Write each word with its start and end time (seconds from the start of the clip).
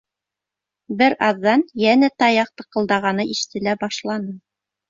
Бер 1.01 1.15
аҙҙан 1.27 1.65
йәнә 1.83 2.11
таяҡ 2.23 2.51
тыҡылдағаны 2.63 3.29
ишетелә 3.37 3.79
башланы. 3.85 4.35